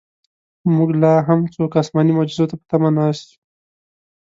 [0.75, 3.37] موږ لاهم څوک اسماني معجزو ته په تمه ناست یو.